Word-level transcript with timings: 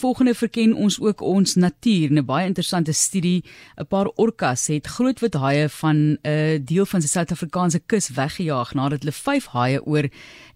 volgende 0.00 0.34
verken 0.34 0.72
ons 0.74 1.00
ook 1.00 1.20
ons 1.20 1.54
natuur. 1.54 2.12
'n 2.12 2.24
Baie 2.24 2.46
interessante 2.46 2.92
studie. 2.92 3.44
'n 3.76 3.86
Paar 3.86 4.08
orkas 4.16 4.66
het 4.66 4.86
groot 4.86 5.20
wit 5.20 5.34
haie 5.34 5.68
van 5.68 5.96
'n 5.96 6.18
uh, 6.22 6.58
deel 6.64 6.86
van 6.86 7.00
die 7.00 7.08
Suid-Afrikaanse 7.08 7.80
kus 7.86 8.08
weggejaag 8.08 8.74
nadat 8.74 9.00
hulle 9.02 9.12
5 9.12 9.46
haie 9.46 9.84
oor 9.86 10.08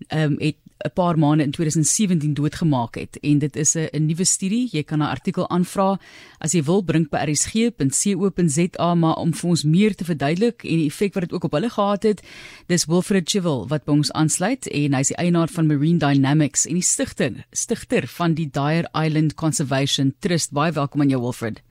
um, 0.09 0.37
het 0.39 0.57
'n 0.85 0.93
paar 0.93 1.19
maande 1.19 1.43
in 1.43 1.51
2017 1.51 2.35
doodgemaak 2.35 2.95
het 2.95 3.19
en 3.23 3.39
dit 3.39 3.57
is 3.57 3.75
'n 3.75 4.07
nuwe 4.07 4.25
studie. 4.25 4.69
Jy 4.73 4.83
kan 4.83 4.99
'n 4.99 5.09
artikel 5.17 5.49
aanvra 5.49 5.99
as 6.39 6.53
jy 6.53 6.63
wil 6.63 6.83
bring 6.85 7.09
by 7.09 7.17
rsg.co.za 7.17 8.95
maar 8.95 9.17
om 9.17 9.33
vir 9.33 9.51
ons 9.51 9.65
meer 9.65 9.95
te 9.95 10.05
verduidelik 10.05 10.63
en 10.65 10.77
die 10.77 10.87
effek 10.87 11.15
wat 11.15 11.23
dit 11.23 11.33
ook 11.33 11.45
op 11.45 11.53
hulle 11.53 11.71
gehad 11.71 12.03
het. 12.03 12.23
Dis 12.67 12.85
Wilfred 12.85 13.31
Chivel 13.31 13.69
wat 13.69 13.85
by 13.85 13.93
ons 13.93 14.13
aansluit 14.13 14.67
en 14.67 14.93
hy's 14.93 15.09
die 15.09 15.17
eienaar 15.17 15.49
van 15.49 15.67
Marine 15.67 15.99
Dynamics 15.99 16.67
en 16.67 16.75
die 16.75 16.83
stigter 16.83 17.47
stigter 17.51 18.07
van 18.07 18.35
die 18.35 18.51
Dyer 18.51 18.89
Island 18.93 19.35
Conservation 19.35 20.15
Trust. 20.19 20.53
Baie 20.53 20.73
welkom 20.73 21.01
aan 21.01 21.09
jou 21.09 21.21
Wilfred. 21.21 21.63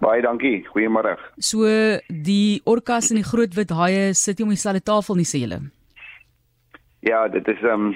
Baie 0.00 0.22
dankie. 0.22 0.66
Goeiemôre. 0.66 1.18
So 1.38 1.64
die 2.08 2.60
orkas 2.64 3.10
en 3.10 3.16
die 3.16 3.24
groot 3.24 3.54
wit 3.54 3.70
haie 3.70 4.14
sit 4.14 4.38
nie 4.38 4.44
om 4.44 4.50
dieselfde 4.50 4.82
tafel 4.82 5.14
nie 5.14 5.24
sê 5.24 5.38
julle. 5.38 5.70
Ja, 7.00 7.28
dit 7.28 7.48
is 7.48 7.62
ehm 7.62 7.86
um 7.86 7.94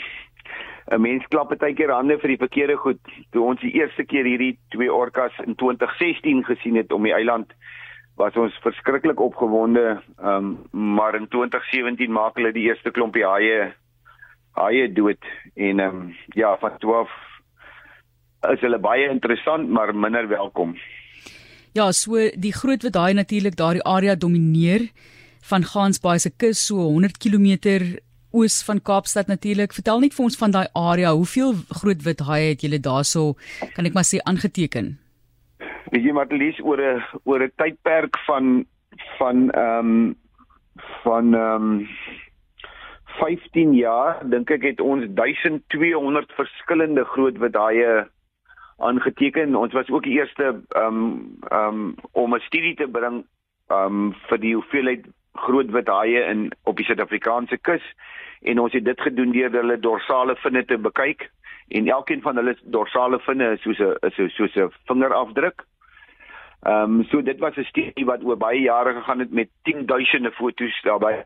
'n 0.93 1.01
mens 1.01 1.25
klap 1.33 1.53
baie 1.59 1.75
keer 1.75 1.91
hande 1.91 2.19
vir 2.19 2.35
die 2.35 2.41
verkeerde 2.41 2.77
goed. 2.77 3.01
Toe 3.33 3.43
ons 3.43 3.61
die 3.61 3.73
eerste 3.81 4.05
keer 4.05 4.25
hierdie 4.25 4.59
twee 4.71 4.93
orkas 4.93 5.33
in 5.47 5.55
2016 5.55 6.45
gesien 6.45 6.77
het 6.77 6.93
om 6.93 7.03
die 7.03 7.15
eiland 7.15 7.53
was 8.17 8.37
ons 8.37 8.55
verskriklik 8.63 9.21
opgewonde. 9.21 10.03
Ehm 10.19 10.57
um, 10.73 10.95
maar 10.97 11.15
in 11.15 11.29
2017 11.29 12.13
maak 12.13 12.37
hulle 12.37 12.53
die 12.53 12.69
eerste 12.69 12.91
klompie 12.91 13.25
haie 13.25 13.73
haie 14.55 14.93
dood 14.93 15.25
en 15.55 15.81
ehm 15.81 15.97
um, 15.97 16.15
ja, 16.35 16.57
van 16.61 16.79
12 16.79 17.09
is 18.53 18.61
hulle 18.61 18.79
baie 18.79 19.09
interessant 19.09 19.69
maar 19.69 19.95
minder 19.95 20.29
welkom. 20.29 20.77
Ja, 21.73 21.93
so 21.93 22.29
die 22.37 22.53
groot 22.53 22.83
wat 22.83 22.93
daai 22.93 23.15
natuurlik 23.15 23.57
daardie 23.57 23.83
area 23.83 24.15
domineer 24.15 24.91
van 25.49 25.65
Gansbaai 25.65 26.19
se 26.19 26.31
kus 26.31 26.67
so 26.67 26.77
100 26.77 27.19
km 27.19 27.49
oos 28.35 28.59
van 28.67 28.83
Kaapstad 28.83 29.31
natuurlik. 29.31 29.73
Vertel 29.73 30.03
net 30.03 30.15
vir 30.17 30.25
ons 30.27 30.39
van 30.41 30.51
daai 30.51 30.67
area. 30.75 31.15
Hoeveel 31.15 31.55
groot 31.81 32.03
wit 32.03 32.21
haie 32.29 32.51
het 32.53 32.67
julle 32.67 32.81
daarso 32.83 33.35
kan 33.77 33.87
ek 33.87 33.95
maar 33.95 34.09
sê 34.09 34.21
aangeteken? 34.31 34.95
Weet 35.95 36.05
jy 36.05 36.13
maar 36.17 36.31
lees 36.31 36.59
oor 36.61 36.81
'n 36.83 37.03
oor 37.25 37.43
'n 37.43 37.53
tydperk 37.57 38.19
van 38.27 38.67
van 39.19 39.51
ehm 39.51 39.79
um, 39.79 40.17
van 41.05 41.35
ehm 41.35 41.71
um, 41.71 41.89
15 43.19 43.75
jaar 43.75 44.19
dink 44.31 44.51
ek 44.51 44.63
het 44.63 44.81
ons 44.81 45.07
1200 45.15 46.33
verskillende 46.35 47.05
groot 47.05 47.39
wit 47.39 47.55
haie 47.55 48.07
aangeteken. 48.79 49.55
Ons 49.55 49.73
was 49.73 49.89
ook 49.91 50.03
die 50.03 50.19
eerste 50.19 50.63
ehm 50.69 50.87
um, 50.87 51.39
ehm 51.49 51.69
um, 51.69 51.95
om 52.13 52.35
'n 52.35 52.41
studie 52.41 52.75
te 52.75 52.89
bring 52.89 53.25
ehm 53.69 53.87
um, 53.87 54.15
vir 54.29 54.39
die 54.39 54.55
hoeveelheid 54.55 55.07
groot 55.35 55.71
wit 55.71 55.89
haie 55.89 56.25
in 56.31 56.51
op 56.65 56.77
die 56.77 56.87
Suid-Afrikaanse 56.87 57.59
kus 57.59 57.83
en 58.43 58.61
ons 58.61 58.73
het 58.73 58.85
dit 58.85 59.01
gedoen 59.01 59.33
deur 59.33 59.51
hulle 59.51 59.79
dorsale 59.81 60.37
vinne 60.43 60.65
te 60.65 60.79
bekyk 60.79 61.29
en 61.69 61.89
elkeen 61.89 62.23
van 62.23 62.37
hulle 62.37 62.57
dorsale 62.77 63.19
vinne 63.27 63.53
is 63.57 63.63
soos 63.63 63.81
'n 63.81 63.97
is 64.07 64.35
soos 64.37 64.57
'n 64.57 64.71
vingerafdruk. 64.87 65.65
Ehm 66.67 67.01
um, 67.01 67.05
so 67.05 67.23
dit 67.23 67.39
was 67.39 67.57
'n 67.57 67.65
studie 67.65 68.05
wat 68.05 68.25
oor 68.25 68.37
baie 68.37 68.61
jare 68.61 68.95
gegaan 68.95 69.19
het 69.19 69.31
met 69.31 69.49
10000 69.63 70.35
foto's 70.35 70.83
daarbey. 70.83 71.25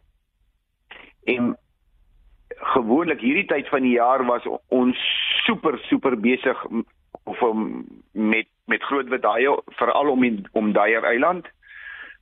En 1.25 1.56
gewoonlik 2.48 3.20
hierdie 3.20 3.47
tyd 3.47 3.69
van 3.69 3.83
die 3.83 3.97
jaar 3.97 4.25
was 4.25 4.47
ons 4.69 4.98
super 5.45 5.78
super 5.78 6.20
besig 6.20 6.67
of 7.25 7.41
um, 7.43 7.87
met 8.12 8.47
met 8.67 8.83
groot 8.83 9.09
wit 9.09 9.25
haie 9.25 9.62
veral 9.67 10.11
om 10.11 10.22
in, 10.22 10.47
om 10.53 10.72
Dyer 10.72 11.05
Eiland 11.05 11.47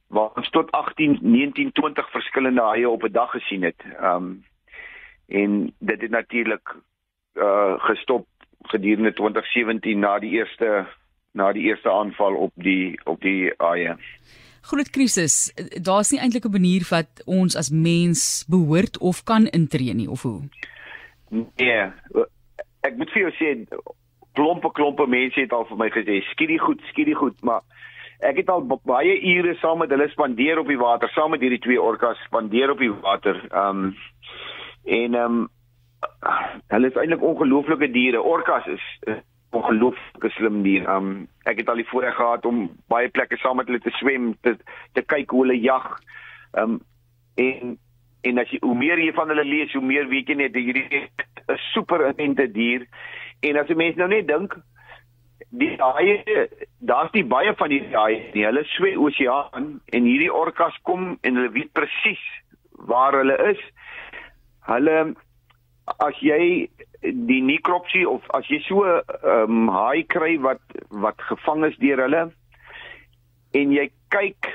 waar 0.07 0.31
ons 0.35 0.51
tot 0.51 0.71
18 0.71 1.19
19 1.21 1.73
20 1.73 2.11
verskillende 2.11 2.63
haie 2.63 2.89
op 2.89 3.03
'n 3.03 3.13
dag 3.13 3.31
gesien 3.31 3.63
het. 3.63 3.83
Ehm 4.01 4.15
um, 4.15 4.45
en 5.27 5.75
dit 5.79 6.01
het 6.01 6.11
natuurlik 6.11 6.75
uh 7.35 7.75
gestop 7.79 8.27
gedurende 8.63 9.13
2017 9.13 9.99
na 9.99 10.19
die 10.19 10.31
eerste 10.31 10.87
na 11.33 11.53
die 11.53 11.63
eerste 11.63 11.91
aanval 11.91 12.35
op 12.35 12.53
die 12.55 13.01
op 13.05 13.21
die 13.21 13.53
haie. 13.57 13.97
Groot 14.61 14.91
krisis. 14.91 15.53
Daar's 15.83 16.11
nie 16.11 16.21
eintlik 16.21 16.45
'n 16.45 16.51
manier 16.51 16.87
wat 16.91 17.23
ons 17.25 17.57
as 17.57 17.71
mens 17.71 18.45
behoort 18.49 18.99
of 18.99 19.23
kan 19.23 19.47
intree 19.47 19.95
nie 19.95 20.11
of 20.11 20.23
hoe? 20.23 20.43
Nee. 21.31 21.93
Ek 22.81 22.97
moet 22.97 23.11
vir 23.11 23.23
jou 23.23 23.33
sê 23.33 23.67
klompe 24.33 24.73
klompe 24.73 25.07
mense 25.07 25.41
het 25.41 25.53
al 25.53 25.65
vir 25.65 25.77
my 25.77 25.89
gesê 25.91 26.21
skiet 26.31 26.49
die 26.49 26.59
goed, 26.59 26.81
skiet 26.91 27.07
die 27.07 27.15
goed, 27.15 27.43
maar 27.43 27.63
ek 28.25 28.37
het 28.37 28.49
al 28.51 28.65
baie 28.67 29.19
ure 29.35 29.55
saam 29.61 29.79
met 29.79 29.91
hulle 29.91 30.09
spandeer 30.09 30.59
op 30.59 30.71
die 30.71 30.79
water, 30.81 31.11
saam 31.13 31.31
met 31.31 31.41
hierdie 31.45 31.61
twee 31.61 31.83
orkas 31.83 32.21
spandeer 32.25 32.71
op 32.71 32.79
die 32.79 32.93
water. 32.93 33.41
Ehm 33.51 33.85
um, 33.85 33.95
en 34.87 35.15
ehm 35.15 35.39
um, 35.39 35.49
hulle 36.73 36.87
is 36.87 36.99
eintlik 37.01 37.23
ongelooflike 37.23 37.91
diere. 37.91 38.23
Orkas 38.23 38.67
is 38.67 38.85
ongelooflike 39.51 40.31
slim 40.37 40.63
diere. 40.63 40.87
Ehm 40.87 41.09
um, 41.11 41.25
ek 41.45 41.63
het 41.63 41.69
al 41.69 41.83
die 41.83 41.89
voorreg 41.89 42.17
gehad 42.17 42.47
om 42.47 42.69
baie 42.89 43.09
plekke 43.09 43.37
saam 43.43 43.61
met 43.61 43.67
hulle 43.67 43.81
te 43.81 43.95
swem, 44.01 44.35
te 44.41 44.57
te 44.93 45.03
kyk 45.03 45.31
hoe 45.31 45.47
hulle 45.47 45.61
jag. 45.61 45.91
Ehm 46.55 46.79
um, 46.79 46.81
en 47.35 47.77
en 48.27 48.39
as 48.43 48.51
jy 48.51 48.59
hoe 48.63 48.75
meer 48.75 48.99
jy 48.99 49.13
van 49.15 49.29
hulle 49.31 49.45
lees, 49.45 49.75
hoe 49.77 49.85
meer 49.85 50.09
weet 50.09 50.31
jy 50.33 50.39
net 50.41 50.57
hierdie 50.57 50.87
is 50.89 51.11
'n 51.49 51.59
super 51.73 52.07
intente 52.07 52.49
dier. 52.53 52.87
En 53.41 53.57
as 53.57 53.69
jy 53.69 53.77
mense 53.77 53.99
nou 53.99 54.09
net 54.09 54.27
dink 54.27 54.57
die 55.51 55.77
haie 55.79 56.49
daar's 56.79 57.13
nie 57.13 57.25
baie 57.25 57.55
van 57.55 57.71
die 57.71 57.83
haie 57.93 58.23
nie. 58.35 58.45
Hulle 58.45 58.65
swem 58.75 58.99
oseaan 59.03 59.69
en 59.93 60.09
hierdie 60.09 60.33
orkas 60.33 60.77
kom 60.83 61.19
en 61.23 61.37
hulle 61.39 61.53
weet 61.55 61.73
presies 61.73 62.23
waar 62.91 63.17
hulle 63.17 63.37
is 63.53 63.63
hulle 64.67 65.15
as 66.03 66.19
jy 66.21 66.69
die 67.03 67.43
nikropsie 67.43 68.05
of 68.09 68.25
as 68.35 68.49
jy 68.51 68.59
so 68.67 68.83
'n 68.85 69.03
um, 69.23 69.69
haai 69.69 70.03
kry 70.03 70.37
wat 70.39 70.63
wat 70.91 71.21
gevang 71.31 71.65
is 71.65 71.77
deur 71.79 72.03
hulle 72.03 72.23
en 73.55 73.73
jy 73.73 73.91
kyk 74.11 74.51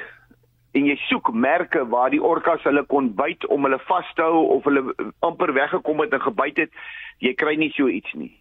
en 0.74 0.86
jy 0.86 0.98
soek 1.08 1.32
merke 1.34 1.86
waar 1.94 2.10
die 2.10 2.24
orkas 2.24 2.64
hulle 2.64 2.84
kon 2.84 3.14
byt 3.16 3.48
om 3.48 3.64
hulle 3.64 3.80
vas 3.88 4.14
te 4.16 4.22
hou 4.22 4.44
of 4.58 4.64
hulle 4.64 4.94
amper 5.20 5.54
weggekom 5.54 6.04
het 6.04 6.14
en 6.14 6.28
gebyt 6.28 6.58
het 6.66 6.72
jy 7.20 7.34
kry 7.34 7.56
nie 7.56 7.72
so 7.76 7.88
iets 7.88 8.14
nie 8.14 8.34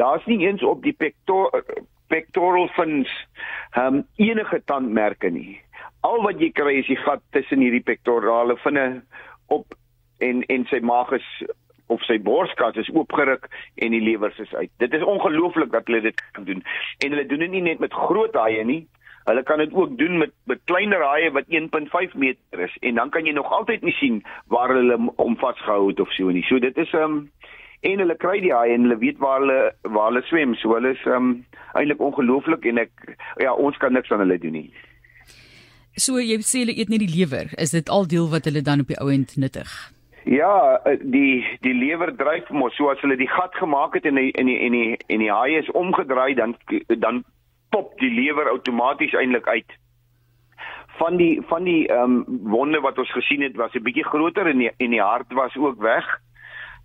daar's 0.00 0.26
nie 0.30 0.40
eens 0.46 0.64
op 0.66 0.82
die 0.86 0.96
pector 0.96 1.64
pectoral 2.10 2.68
fins 2.74 3.10
um, 3.78 4.02
enige 4.16 4.62
tandmerke 4.66 5.30
nie 5.30 5.60
al 6.06 6.22
wat 6.24 6.40
jy 6.40 6.50
kry 6.56 6.78
is 6.80 6.88
die 6.88 6.98
gat 7.00 7.22
tussen 7.36 7.62
hierdie 7.64 7.84
pectorale 7.84 8.56
vinne 8.64 8.86
op 9.52 9.76
en 10.24 10.44
en 10.52 10.66
sy 10.70 10.80
maag 10.84 11.12
is 11.16 11.26
of 11.90 12.02
sy 12.06 12.20
borskas 12.22 12.78
is 12.80 12.90
oopgeruk 12.94 13.48
en 13.82 13.94
die 13.96 14.02
lewers 14.04 14.38
is 14.38 14.52
uit. 14.54 14.70
Dit 14.78 14.94
is 14.94 15.02
ongelooflik 15.02 15.72
dat 15.74 15.88
hulle 15.90 16.04
dit 16.04 16.24
kan 16.36 16.46
doen. 16.46 16.62
En 17.02 17.10
hulle 17.10 17.26
doen 17.26 17.42
dit 17.44 17.50
nie 17.56 17.64
net 17.66 17.82
met 17.82 17.96
groot 18.06 18.36
haie 18.38 18.62
nie. 18.64 18.84
Hulle 19.26 19.42
kan 19.46 19.58
dit 19.58 19.74
ook 19.74 19.96
doen 19.98 20.20
met 20.22 20.32
met 20.48 20.62
kleiner 20.70 21.02
haie 21.04 21.32
wat 21.34 21.50
1.5 21.50 22.14
meter 22.14 22.62
is 22.68 22.76
en 22.80 23.02
dan 23.02 23.10
kan 23.10 23.26
jy 23.26 23.34
nog 23.36 23.50
altyd 23.52 23.82
nie 23.82 23.96
sien 23.98 24.22
waar 24.54 24.72
hulle 24.74 25.00
hom 25.16 25.36
vasgehou 25.42 25.90
het 25.90 26.00
of 26.00 26.14
so 26.14 26.30
nie. 26.30 26.46
So 26.46 26.62
dit 26.62 26.78
is 26.78 26.94
um 26.94 27.24
en 27.80 28.02
hulle 28.02 28.16
kry 28.20 28.40
die 28.44 28.52
haie 28.52 28.74
en 28.74 28.86
hulle 28.86 28.98
weet 29.00 29.18
waar 29.22 29.40
hulle 29.40 29.60
waar 29.82 30.10
hulle 30.10 30.22
swem. 30.28 30.54
So 30.60 30.74
hulle 30.76 30.94
is 30.96 31.06
um 31.06 31.32
eintlik 31.74 32.00
ongelooflik 32.00 32.66
en 32.66 32.84
ek 32.84 33.16
ja, 33.40 33.54
ons 33.54 33.78
kan 33.80 33.92
niks 33.96 34.10
aan 34.12 34.24
hulle 34.24 34.38
doen 34.42 34.58
nie. 34.58 34.68
So 35.96 36.20
jy 36.22 36.38
sê 36.46 36.64
hulle 36.64 36.76
eet 36.76 36.92
net 36.92 37.02
die 37.04 37.14
lewer. 37.14 37.50
Is 37.58 37.74
dit 37.76 37.88
al 37.88 38.06
deel 38.10 38.28
wat 38.32 38.46
hulle 38.48 38.62
dan 38.66 38.84
op 38.84 38.92
die 38.92 39.00
ou 39.00 39.10
end 39.12 39.36
nuttig? 39.36 39.72
Ja, 40.28 40.80
eh, 40.84 40.98
die 41.00 41.44
die 41.64 41.74
lewer 41.74 42.12
dryf 42.16 42.50
mos 42.50 42.76
so 42.76 42.90
as 42.92 43.00
hulle 43.00 43.16
die 43.16 43.30
gat 43.30 43.54
gemaak 43.56 43.96
het 43.96 44.04
en 44.04 44.20
die 44.20 44.32
en 44.36 44.46
die 44.46 44.58
en 44.66 44.76
die 44.76 44.96
en 45.08 45.24
die 45.24 45.32
haai 45.32 45.56
is 45.58 45.70
omgedraai 45.72 46.34
dan 46.34 46.56
dan 46.88 47.24
pop 47.70 47.96
die 47.98 48.10
lewer 48.10 48.50
outomaties 48.52 49.16
eintlik 49.16 49.48
uit. 49.48 49.76
Van 51.00 51.16
die 51.16 51.40
van 51.48 51.64
die 51.64 51.86
ehm 51.88 52.20
um, 52.20 52.40
wonde 52.52 52.80
wat 52.84 52.98
ons 52.98 53.12
gesien 53.16 53.42
het 53.42 53.56
was 53.56 53.74
'n 53.74 53.82
bietjie 53.82 54.04
groter 54.04 54.46
en 54.46 54.58
die, 54.58 54.70
en 54.76 54.90
die 54.90 55.02
hart 55.02 55.32
was 55.32 55.56
ook 55.56 55.80
weg. 55.80 56.04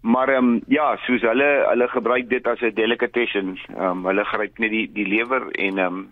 Maar 0.06 0.30
ehm 0.30 0.50
um, 0.50 0.62
ja, 0.68 0.92
soos 1.06 1.24
hulle 1.26 1.50
hulle 1.66 1.88
gebruik 1.90 2.30
dit 2.30 2.48
as 2.48 2.62
'n 2.62 2.74
delicatessen. 2.78 3.58
Ehm 3.74 3.86
um, 3.90 4.06
hulle 4.06 4.26
gryp 4.26 4.60
net 4.60 4.70
die 4.70 4.86
die 4.94 5.08
lewer 5.08 5.50
en 5.52 5.78
ehm 5.78 5.98
um, 5.98 6.10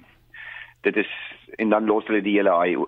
dit 0.81 0.95
is 0.97 1.11
en 1.61 1.69
dan 1.69 1.85
los 1.85 2.05
hulle 2.07 2.21
die 2.21 2.37
hele 2.37 2.49
haai 2.49 2.85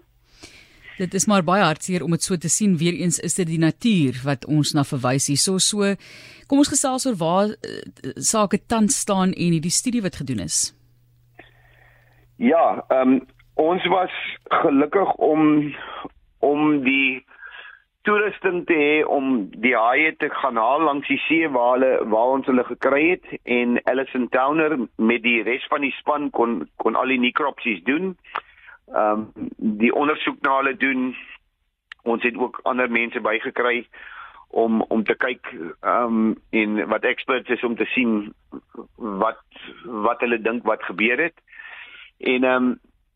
Dit 0.98 1.14
is 1.14 1.26
maar 1.28 1.44
baie 1.44 1.64
hartseer 1.64 2.04
om 2.04 2.12
dit 2.12 2.24
so 2.24 2.38
te 2.38 2.50
sien. 2.50 2.78
Weereens 2.78 3.20
is 3.20 3.36
dit 3.36 3.48
die 3.48 3.60
natuur 3.60 4.22
wat 4.24 4.46
ons 4.46 4.74
na 4.74 4.84
verwys 4.84 5.28
hier. 5.28 5.38
So 5.38 5.58
so 5.58 5.96
kom 6.48 6.58
ons 6.58 6.74
gesels 6.74 7.06
oor 7.06 7.18
waar 7.20 7.48
uh, 7.54 8.16
sake 8.16 8.66
tans 8.66 9.00
staan 9.00 9.34
en 9.34 9.52
hierdie 9.52 9.78
studie 9.82 10.02
wat 10.02 10.16
gedoen 10.16 10.40
is. 10.40 10.74
Ja, 12.36 12.86
ehm 12.90 13.14
um, 13.14 13.22
ons 13.54 13.86
was 13.86 14.12
gelukkig 14.50 15.14
om 15.14 15.76
om 16.40 16.84
die 16.84 17.26
toerusting 18.06 18.64
te 18.70 18.76
hê 18.78 18.98
om 19.10 19.50
die 19.62 19.74
haie 19.76 20.12
te 20.22 20.30
gaan 20.30 20.60
haal 20.62 20.84
langs 20.86 21.08
die 21.10 21.20
see 21.26 21.50
waar 21.50 21.76
hulle 21.76 21.92
waar 22.14 22.34
ons 22.38 22.50
hulle 22.50 22.66
gekry 22.68 23.04
het 23.10 23.26
en 23.58 23.80
Allison 23.92 24.28
Towner 24.34 24.78
met 25.12 25.24
die 25.26 25.42
res 25.48 25.66
van 25.72 25.86
die 25.86 25.94
span 26.00 26.30
kon 26.38 26.60
kon 26.84 26.96
al 27.00 27.14
die 27.14 27.22
necropsies 27.22 27.82
doen. 27.90 28.14
Ehm 28.94 29.26
um, 29.26 29.50
die 29.82 29.94
ondersoek 29.94 30.42
na 30.46 30.60
hulle 30.60 30.76
doen. 30.78 31.16
Ons 32.06 32.24
het 32.24 32.38
ook 32.38 32.60
ander 32.64 32.92
mense 32.92 33.22
bygekry 33.22 33.88
om 34.50 34.82
om 34.82 35.04
te 35.04 35.16
kyk 35.26 35.52
ehm 35.52 36.20
um, 36.20 36.36
en 36.50 36.88
wat 36.94 37.10
experts 37.10 37.50
is 37.50 37.64
om 37.64 37.76
te 37.76 37.90
sien 37.94 38.34
wat 38.96 39.42
wat 40.08 40.22
hulle 40.22 40.42
dink 40.42 40.64
wat 40.64 40.84
gebeur 40.84 41.24
het. 41.30 41.38
En 42.20 42.44
ehm 42.44 42.70
um, 42.70 42.76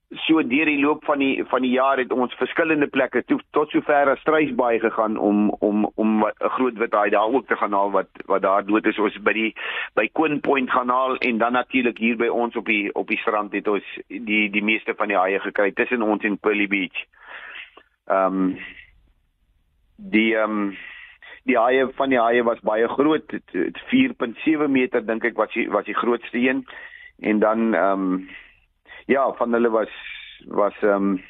so 0.10 0.42
deur 0.42 0.66
die 0.66 0.80
loop 0.82 1.04
van 1.06 1.20
die 1.22 1.44
van 1.46 1.62
die 1.62 1.76
jaar 1.76 2.00
het 2.02 2.12
ons 2.12 2.34
verskillende 2.34 2.88
plekke 2.90 3.22
to, 3.30 3.38
tot 3.54 3.70
sover 3.70 4.10
as 4.10 4.22
Struisbaai 4.24 4.80
gegaan 4.82 5.18
om 5.18 5.50
om 5.60 5.86
om 5.96 6.26
'n 6.26 6.50
groot 6.56 6.78
wit 6.78 6.94
haai 6.94 7.10
daar 7.10 7.30
ook 7.30 7.48
te 7.48 7.56
gaan 7.56 7.74
haal 7.74 7.92
wat 7.92 8.10
wat 8.26 8.42
daar 8.42 8.66
dood 8.66 8.86
is 8.86 9.00
ons 9.00 9.18
by 9.22 9.34
die 9.34 9.54
by 9.94 10.10
Queen 10.14 10.40
Point 10.40 10.72
gaan 10.72 10.90
haal 10.90 11.16
en 11.18 11.38
dan 11.38 11.54
natuurlik 11.54 11.98
hier 11.98 12.18
by 12.18 12.28
ons 12.28 12.56
op 12.56 12.66
die 12.66 12.96
op 12.96 13.08
die 13.08 13.18
strand 13.18 13.54
het 13.54 13.68
ons 13.68 13.84
die 14.08 14.50
die 14.50 14.64
meeste 14.64 14.96
van 14.96 15.08
die 15.08 15.18
haie 15.18 15.40
gekry 15.40 15.72
tussen 15.72 16.02
ons 16.02 16.24
en 16.24 16.38
Pearly 16.38 16.68
Beach. 16.68 17.06
Ehm 18.08 18.26
um, 18.26 18.58
die 19.96 20.36
ehm 20.36 20.52
um, 20.52 20.78
die 21.44 21.58
haie 21.58 21.88
van 21.96 22.10
die 22.10 22.20
haie 22.20 22.44
was 22.44 22.60
baie 22.60 22.88
groot 22.88 23.34
4.7 23.54 24.68
meter 24.68 25.06
dink 25.06 25.24
ek 25.24 25.38
was 25.38 25.54
die 25.54 25.70
was 25.70 25.86
die 25.86 25.98
grootste 25.98 26.38
een 26.38 26.66
en 27.20 27.40
dan 27.40 27.74
ehm 27.74 28.14
um, 28.14 28.30
ja, 29.10 29.34
van 29.34 29.54
hulle 29.54 29.70
was 29.70 29.94
was 30.48 30.74
ehm 30.82 30.94
um, 30.94 31.22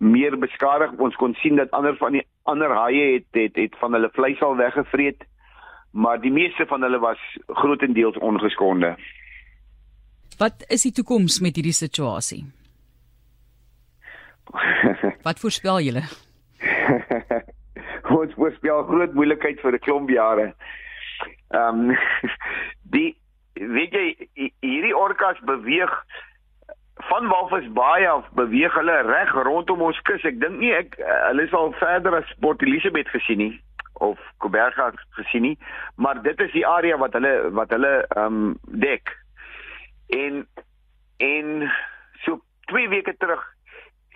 meer 0.00 0.38
beskadig. 0.38 0.92
Ons 0.98 1.16
kon 1.20 1.34
sien 1.34 1.56
dat 1.56 1.70
ander 1.76 1.96
van 1.96 2.12
die 2.16 2.24
ander 2.48 2.72
haie 2.72 3.02
het 3.12 3.26
het 3.36 3.56
het 3.60 3.76
van 3.80 3.92
hulle 3.92 4.08
vleis 4.16 4.40
al 4.40 4.56
weggevreet, 4.56 5.26
maar 5.92 6.20
die 6.20 6.32
meeste 6.32 6.66
van 6.66 6.82
hulle 6.82 6.98
was 6.98 7.20
grootendeels 7.46 8.16
ongeskonde. 8.16 8.94
Wat 10.38 10.64
is 10.68 10.82
die 10.88 10.92
toekoms 10.96 11.40
met 11.44 11.60
hierdie 11.60 11.76
situasie? 11.76 12.44
Wat 15.26 15.40
voorspel 15.40 15.80
julle? 15.80 16.06
Ons 18.20 18.32
voorspel 18.34 18.82
groot 18.88 19.12
moeilikheid 19.14 19.60
vir 19.60 19.76
'n 19.76 19.84
klomp 19.84 20.10
jare. 20.10 20.54
Ehm 21.52 21.90
um, 21.90 21.96
die 22.96 23.16
weet 23.54 23.92
jy 23.92 24.06
hierdie 24.64 24.96
orkas 24.96 25.38
beweeg 25.44 25.92
van 27.08 27.28
Walvis 27.28 27.68
Baai 27.72 28.06
af 28.06 28.28
beweeg 28.38 28.74
hulle 28.74 28.96
reg 29.06 29.32
rondom 29.46 29.82
ons 29.82 30.00
kus. 30.08 30.24
Ek 30.28 30.40
dink 30.40 30.58
nie 30.60 30.72
ek 30.74 30.98
eh, 30.98 31.18
hulle 31.28 31.46
sal 31.52 31.72
verder 31.80 32.20
as 32.20 32.34
Port 32.40 32.62
Elizabeth 32.66 33.08
gesien 33.14 33.40
nie 33.42 33.54
of 34.00 34.18
Koberga 34.40 34.90
gesien 35.18 35.44
nie, 35.44 35.56
maar 36.00 36.22
dit 36.24 36.40
is 36.40 36.52
die 36.56 36.66
area 36.66 36.96
wat 36.96 37.12
hulle 37.18 37.34
wat 37.56 37.72
hulle 37.76 37.92
ehm 38.08 38.26
um, 38.26 38.52
dek. 38.84 39.12
En 40.16 40.46
en 41.20 41.70
so 42.24 42.40
2 42.72 42.88
weke 42.88 43.14
terug 43.20 43.42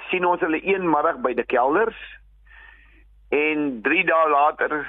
sien 0.09 0.25
ons 0.25 0.41
hulle 0.41 0.61
een 0.65 0.89
middag 0.91 1.21
by 1.25 1.35
die 1.37 1.47
kelders 1.53 2.01
en 3.29 3.81
3 3.85 4.05
dae 4.09 4.31
later 4.33 4.81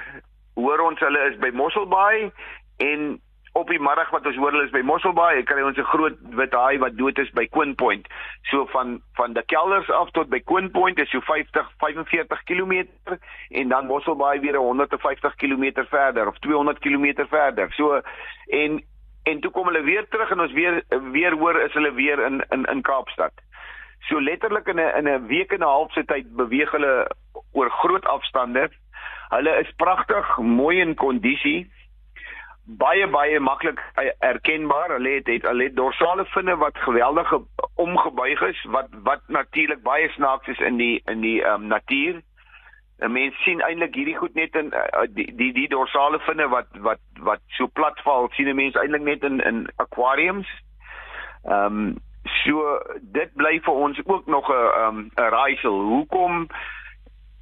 hoor 0.56 0.80
ons 0.88 1.00
hulle 1.04 1.28
is 1.30 1.36
by 1.44 1.52
Mosselbaai 1.52 2.32
en 2.88 3.16
op 3.56 3.70
die 3.72 3.80
middag 3.80 4.10
wat 4.12 4.26
ons 4.28 4.36
hoor 4.36 4.52
hulle 4.52 4.66
is 4.66 4.74
by 4.74 4.82
Mosselbaai, 4.84 5.44
kry 5.48 5.62
ons 5.64 5.78
'n 5.80 5.88
groot 5.92 6.16
wit 6.40 6.54
haai 6.54 6.78
wat 6.78 6.96
dood 6.96 7.18
is 7.18 7.30
by 7.38 7.46
Queen 7.56 7.74
Point. 7.74 8.08
So 8.50 8.66
van 8.72 9.00
van 9.16 9.32
die 9.32 9.44
kelders 9.52 9.90
af 9.90 10.10
tot 10.10 10.28
by 10.28 10.40
Queen 10.40 10.70
Point 10.70 10.98
is 10.98 11.10
so 11.10 11.20
50 11.20 11.70
45 11.78 12.42
km 12.44 12.84
en 13.50 13.68
dan 13.68 13.86
Mosselbaai 13.86 14.40
weer 14.40 14.56
150 14.56 15.34
km 15.36 15.86
verder 15.88 16.28
of 16.28 16.38
200 16.38 16.78
km 16.78 17.26
verder. 17.28 17.72
So 17.72 18.00
en 18.46 18.82
en 19.24 19.40
toe 19.40 19.50
kom 19.50 19.66
hulle 19.66 19.82
weer 19.82 20.08
terug 20.08 20.30
en 20.30 20.40
ons 20.40 20.52
weer 20.52 20.82
weer 21.12 21.32
hoor 21.32 21.60
is 21.60 21.72
hulle 21.72 21.92
weer 21.92 22.24
in 22.26 22.44
in 22.50 22.64
in 22.64 22.82
Kaapstad. 22.82 23.32
So 24.08 24.20
letterlik 24.20 24.68
in 24.68 24.80
'n 24.80 24.96
in 24.98 25.08
'n 25.08 25.26
week 25.26 25.52
en 25.52 25.60
'n 25.60 25.72
half 25.74 25.92
se 25.92 26.04
tyd 26.04 26.36
beweeg 26.36 26.70
hulle 26.70 27.10
oor 27.52 27.70
groot 27.70 28.04
afstande. 28.04 28.68
Hulle 29.28 29.58
is 29.58 29.72
pragtig, 29.76 30.36
mooi 30.38 30.80
in 30.80 30.94
kondisie 30.94 31.70
baie 32.66 33.06
baie 33.06 33.40
maklik 33.40 33.80
erkenbaar. 34.18 34.90
Hulle 34.90 35.10
het 35.10 35.26
het 35.26 35.42
hulle 35.42 35.64
het 35.64 35.76
dorsale 35.76 36.24
vinne 36.24 36.56
wat 36.56 36.78
geweldig 36.78 37.32
omgebuig 37.74 38.40
is 38.40 38.64
wat 38.64 38.88
wat 39.02 39.20
natuurlik 39.26 39.82
baie 39.82 40.08
snaaks 40.08 40.46
is 40.46 40.58
in 40.58 40.76
die 40.76 41.02
in 41.04 41.20
die 41.20 41.42
um, 41.44 41.66
natuur. 41.66 42.22
'n 42.98 43.12
Mens 43.12 43.42
sien 43.44 43.60
eintlik 43.60 43.94
hierdie 43.94 44.16
goed 44.16 44.34
net 44.34 44.54
in 44.54 44.72
uh, 44.74 45.04
die 45.08 45.34
die 45.36 45.52
die 45.52 45.68
dorsale 45.68 46.18
vinne 46.18 46.48
wat 46.48 46.66
wat 46.72 47.00
wat 47.20 47.40
so 47.46 47.66
plat 47.66 48.00
val, 48.00 48.28
sien 48.32 48.48
'n 48.48 48.56
mens 48.56 48.74
eintlik 48.74 49.02
net 49.02 49.22
in 49.22 49.40
in 49.40 49.68
aquariums. 49.76 50.48
Ehm 51.44 51.64
um, 51.64 51.96
so 52.44 52.80
dit 53.00 53.34
bly 53.34 53.60
vir 53.60 53.74
ons 53.74 54.00
ook 54.04 54.26
nog 54.26 54.48
'n 54.48 54.52
ehm 54.52 54.98
um, 54.98 55.10
'n 55.16 55.30
raaisel. 55.30 55.80
Hoekom 55.80 56.48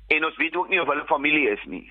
en 0.09 0.25
ons 0.25 0.37
weet 0.37 0.57
ook 0.57 0.69
nie 0.69 0.81
of 0.81 0.89
hulle 0.89 1.05
familie 1.07 1.49
is 1.51 1.65
nie. 1.65 1.91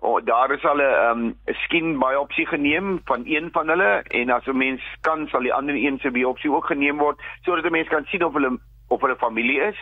Oh, 0.00 0.24
daar 0.24 0.50
is 0.50 0.64
al 0.64 0.76
'n 0.76 1.18
um, 1.18 1.38
skien 1.46 1.98
biopsie 1.98 2.46
geneem 2.46 3.00
van 3.04 3.22
een 3.24 3.48
van 3.52 3.68
hulle 3.68 4.02
en 4.08 4.30
as 4.30 4.46
'n 4.46 4.56
mens 4.56 4.82
kan 5.00 5.26
sal 5.28 5.40
die 5.40 5.54
ander 5.54 5.74
een 5.74 5.98
se 5.98 6.10
biopsie 6.10 6.52
ook 6.52 6.66
geneem 6.66 6.98
word 6.98 7.20
sodat 7.42 7.64
'n 7.64 7.72
mens 7.72 7.88
kan 7.88 8.04
sien 8.04 8.24
of 8.24 8.32
hulle 8.32 8.58
of 8.88 9.00
hulle 9.00 9.16
familie 9.16 9.60
is. 9.60 9.78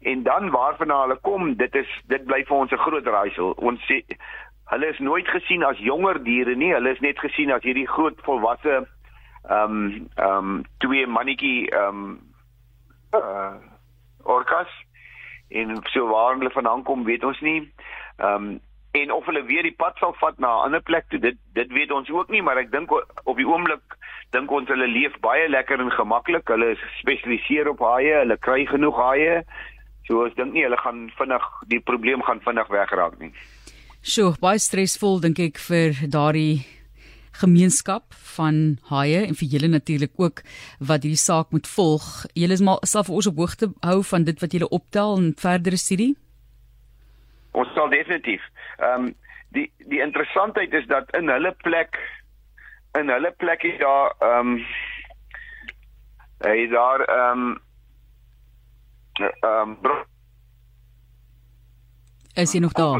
En 0.00 0.22
dan 0.22 0.50
waarvan 0.50 0.90
hulle 1.00 1.18
kom, 1.20 1.54
dit 1.56 1.74
is 1.74 2.02
dit 2.06 2.24
bly 2.24 2.44
vir 2.44 2.56
ons 2.56 2.70
'n 2.72 2.76
groot 2.76 3.06
raaisel. 3.06 3.50
Ons 3.50 3.80
sê 3.80 4.04
hulle 4.64 4.86
is 4.86 4.98
nooit 4.98 5.28
gesien 5.28 5.64
as 5.64 5.78
jonger 5.78 6.24
diere 6.24 6.54
nie, 6.54 6.72
hulle 6.72 6.90
is 6.90 7.00
net 7.00 7.18
gesien 7.18 7.52
as 7.52 7.62
hierdie 7.62 7.88
groot 7.88 8.20
volwasse 8.22 8.86
ehm 9.48 9.70
um, 9.70 10.08
ehm 10.16 10.36
um, 10.36 10.64
twee 10.78 11.06
mannetjie 11.06 11.70
ehm 11.70 11.88
um, 11.88 12.20
uh 13.12 13.54
orkas 14.22 14.72
en 15.48 15.76
so 15.82 16.08
waar 16.08 16.36
hulle 16.36 16.50
vandaan 16.50 16.82
kom, 16.82 17.04
weet 17.04 17.24
ons 17.24 17.40
nie. 17.40 17.72
Ehm 18.16 18.34
um, 18.34 18.60
en 18.94 19.12
of 19.12 19.26
hulle 19.26 19.42
weer 19.48 19.66
die 19.66 19.74
pad 19.74 19.98
sal 19.98 20.14
vat 20.20 20.38
na 20.38 20.50
'n 20.54 20.64
ander 20.66 20.82
plek 20.82 21.08
toe 21.10 21.18
dit 21.18 21.38
dit 21.58 21.72
weet 21.78 21.90
ons 21.90 22.10
ook 22.10 22.30
nie 22.30 22.42
maar 22.42 22.58
ek 22.58 22.70
dink 22.70 22.90
op 23.24 23.36
die 23.36 23.46
oomblik 23.46 23.98
dink 24.30 24.50
ons 24.50 24.68
hulle 24.68 24.86
leef 24.86 25.14
baie 25.20 25.48
lekker 25.48 25.80
en 25.80 25.90
gemaklik 25.90 26.48
hulle 26.48 26.76
spesialiseer 27.00 27.68
op 27.68 27.80
haie 27.80 28.14
hulle 28.22 28.36
kry 28.36 28.66
genoeg 28.66 28.96
haie 28.96 29.42
so 30.06 30.26
ek 30.26 30.36
dink 30.36 30.52
nie 30.52 30.62
hulle 30.62 30.80
gaan 30.84 31.10
vinnig 31.18 31.50
die 31.66 31.80
probleem 31.80 32.22
gaan 32.22 32.40
vinnig 32.40 32.68
wegraak 32.68 33.18
nie 33.18 33.32
Sjoe 34.04 34.34
baie 34.40 34.58
stresvol 34.58 35.20
dink 35.20 35.38
ek 35.38 35.58
vir 35.58 35.94
daardie 36.12 36.62
gemeenskap 37.40 38.14
van 38.36 38.78
haie 38.90 39.24
en 39.26 39.34
vir 39.34 39.48
julle 39.54 39.70
natuurlik 39.72 40.12
ook 40.20 40.42
wat 40.78 41.02
hierdie 41.02 41.18
saak 41.18 41.50
moet 41.50 41.66
volg. 41.66 42.04
Julle 42.34 42.54
is 42.54 42.62
maar 42.62 42.84
self 42.86 43.08
vir 43.08 43.16
ons 43.18 43.30
op 43.30 43.40
hoogte 43.42 43.70
hou 43.82 44.02
van 44.10 44.26
dit 44.28 44.40
wat 44.40 44.52
julle 44.54 44.68
optel 44.68 45.16
en 45.18 45.32
verdere 45.40 45.80
studie. 45.80 46.14
Ons 47.54 47.70
sal 47.74 47.90
definitief. 47.90 48.42
Ehm 48.78 49.04
um, 49.04 49.14
die 49.54 49.72
die 49.78 50.00
interessantheid 50.00 50.72
is 50.72 50.86
dat 50.86 51.10
in 51.16 51.28
hulle 51.28 51.52
plek 51.62 51.98
in 52.98 53.08
hulle 53.08 53.30
plek 53.30 53.62
is 53.62 53.78
daar 53.78 54.14
ehm 54.18 54.54
um, 54.54 54.64
hy 56.44 56.66
daar 56.68 57.00
ehm 57.00 57.40
um, 57.40 57.60
ehm 59.40 59.76
um, 59.84 60.02
Is 62.34 62.52
jy 62.52 62.60
nog 62.60 62.72
daar? 62.72 62.98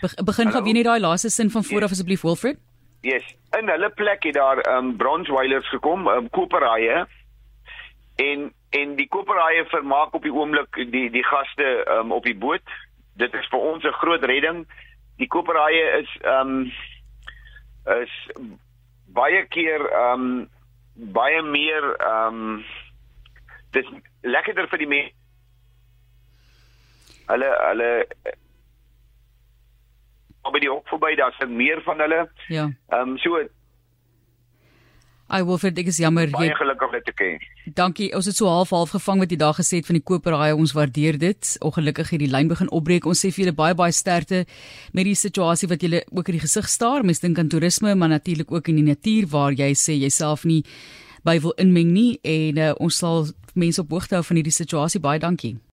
Be 0.00 0.24
begin 0.24 0.50
gou 0.50 0.62
weer 0.62 0.74
net 0.74 0.84
daai 0.84 1.00
laaste 1.00 1.30
sin 1.30 1.50
van 1.50 1.64
voor 1.64 1.82
af 1.82 1.90
asseblief 1.90 2.22
Wilfred. 2.22 2.58
Yes, 3.00 3.24
in 3.58 3.68
hulle 3.68 3.90
plek 3.90 4.22
het 4.22 4.34
daar 4.34 4.58
ehm 4.58 4.84
um, 4.84 4.96
bronzewilers 4.96 5.68
gekom, 5.68 6.08
ehm 6.08 6.16
um, 6.16 6.30
koperhaie 6.30 7.06
en 8.16 8.52
en 8.70 8.96
die 8.96 9.08
koperhaie 9.08 9.64
vermaak 9.64 10.14
op 10.14 10.22
die 10.22 10.32
oomblik 10.32 10.76
die 10.92 11.10
die 11.10 11.24
gaste 11.24 11.84
ehm 11.84 11.98
um, 11.98 12.12
op 12.12 12.24
die 12.24 12.36
boot 12.36 12.76
dit 13.20 13.34
is 13.34 13.48
vir 13.52 13.60
ons 13.60 13.84
'n 13.84 13.98
groot 14.02 14.24
redding. 14.24 14.66
Die 15.20 15.28
koperhaie 15.28 16.00
is 16.00 16.10
ehm 16.24 16.54
um, 16.54 16.72
is 18.00 18.14
baie 19.16 19.44
keer 19.52 19.84
ehm 19.88 20.26
um, 20.26 20.50
baie 21.16 21.42
meer 21.42 21.88
ehm 21.96 22.42
um, 22.42 22.64
dis 23.76 23.88
lekkerder 24.26 24.68
vir 24.72 24.82
die 24.82 24.90
mense. 24.90 25.16
Hulle 27.30 27.50
hulle 27.68 27.90
op 30.48 30.56
die 30.58 30.70
hoek 30.70 30.88
verby 30.88 31.14
daar's 31.20 31.38
meer 31.46 31.82
van 31.86 32.00
hulle. 32.00 32.20
Ja. 32.48 32.68
Ehm 32.88 33.14
um, 33.14 33.18
so 33.18 33.38
Ai 35.30 35.44
Wilfred, 35.46 35.76
ek 35.78 35.92
is 35.92 36.00
jammer 36.02 36.26
jy 36.26 36.34
Baie 36.34 36.54
gelukkig 36.58 36.88
om 36.88 36.94
dit 36.96 37.04
te 37.06 37.12
ken. 37.14 37.36
Dankie. 37.78 38.08
Ons 38.18 38.26
het 38.26 38.34
so 38.34 38.50
half 38.50 38.72
half 38.74 38.90
gevang 38.96 39.20
met 39.22 39.30
die 39.30 39.38
dag 39.38 39.60
gesê 39.60 39.78
van 39.86 39.94
die 39.94 40.02
koperhaai. 40.02 40.56
Ons 40.58 40.74
waardeer 40.74 41.20
dit. 41.22 41.52
Ongelukkig 41.62 42.10
het 42.10 42.22
die 42.24 42.30
lyn 42.32 42.50
begin 42.50 42.70
opbreek. 42.74 43.06
Ons 43.06 43.22
sê 43.22 43.30
vir 43.30 43.44
julle 43.44 43.54
baie 43.54 43.76
baie 43.78 43.94
sterkte 43.94 44.42
met 44.90 45.06
die 45.06 45.14
situasie 45.14 45.70
wat 45.70 45.86
julle 45.86 46.02
ook 46.10 46.32
in 46.32 46.40
die 46.40 46.42
gesig 46.42 46.66
staar. 46.66 47.06
Mens 47.06 47.22
dink 47.22 47.38
aan 47.38 47.52
toerisme, 47.52 47.94
maar 47.94 48.10
natuurlik 48.10 48.50
ook 48.50 48.72
in 48.74 48.82
die 48.82 48.88
natuur 48.90 49.30
waar 49.30 49.54
jy 49.54 49.70
sê 49.78 49.94
jouself 50.00 50.42
nie 50.44 50.64
by 51.22 51.38
wil 51.38 51.54
inmeng 51.62 51.94
nie 51.94 52.18
en 52.26 52.58
uh, 52.58 52.72
ons 52.80 52.98
sal 52.98 53.28
mense 53.54 53.78
op 53.78 53.90
hoogte 53.94 54.18
hou 54.18 54.26
van 54.26 54.42
hierdie 54.42 54.56
situasie. 54.56 54.98
Baie 54.98 55.22
dankie. 55.22 55.60